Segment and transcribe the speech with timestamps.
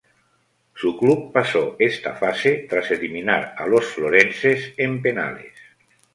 [0.73, 5.53] Su club pasó esta fase, tras eliminar a los "florenses" en penales.